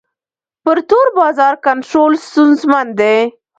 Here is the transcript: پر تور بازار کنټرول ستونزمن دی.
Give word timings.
پر 0.63 0.77
تور 0.89 1.07
بازار 1.19 1.53
کنټرول 1.65 2.13
ستونزمن 2.27 2.87
دی. 2.99 3.17